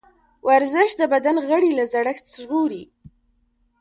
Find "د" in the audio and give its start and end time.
0.97-1.01